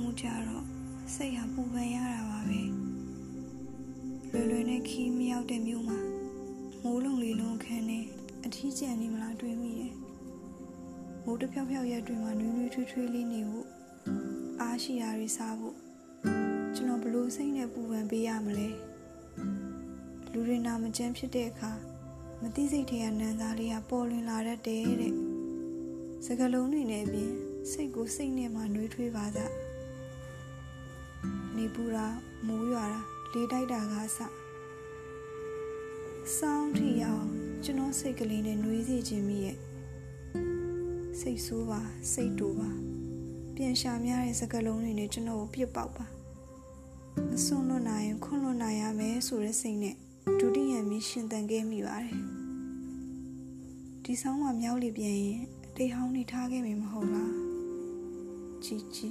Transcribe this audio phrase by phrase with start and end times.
[0.00, 0.64] မှုကြတော့
[1.14, 2.60] စိတ်ဟာပူပန်ရတာပါပဲ
[4.30, 5.98] လွယ်လွယ်နဲ့ခီးမရောက်တဲ့မြို့မှာ
[6.82, 8.04] မိုးလုံလေးလုံးခန်းနဲ့
[8.44, 9.94] အထီးကျန်နေမလားတွေးမိတယ်
[11.24, 13.66] မိုးတစ်ဖြောက်ဖြောက်ရက်တွေမှာနွေးနွေးထွေးထွေးလေးနေဖို့
[14.60, 15.76] အားရှိရာတွေစားဖို့
[16.74, 18.68] ကျွန်တော်ဘလို့စိတ်နဲ့ပူပန်ပေးရမလဲ
[20.32, 21.72] လူတွေနာမကျန်းဖြစ်တဲ့အခါ
[22.40, 25.14] မသိစိတ်ထဲကနန်းစားလေးကပေါ်လွင်လာတတ်တယ်တဲ့
[26.24, 29.40] စကလုံးတွေနဲ့အပြင် စိတ်ကိုစိတ်နဲ့မှနှွေးထွေးပါကြ
[31.56, 32.06] နေပူတာ
[32.46, 33.00] မိုးရွာတာ
[33.32, 34.18] လေးတိုက်တာကအစ
[36.36, 37.26] စောင်းထီအောင်
[37.64, 39.56] ကျွန်တော်စိတ်ကလေးနဲ့နှွေးစီခြင်းမိရဲ့
[41.20, 41.80] စိတ်ဆိုးပါ
[42.12, 42.70] စိတ်တူပါ
[43.54, 46.06] ပြန်ရှာများတဲ့စကလုံးတွေနဲ့ကျွန်တော်ကိုပြစ်ပေါက်ပါ
[47.30, 49.94] မစွန့်လွတ်နိုင်ရင်ခွန့်လွတ်နိုင်ရမယ်ဆိုတဲ့စိတ်နဲ့
[50.40, 52.16] ဒုတိယမြင်ရှင်သန်ခဲ့မိပါတယ်
[54.04, 55.40] ဒီဆောင်မှာမြောက်လေပြန်ရင်
[55.76, 57.49] တိတ်ဟောင်းနေထားခဲ့မိမဟုတ်လား
[58.60, 59.10] 叽叽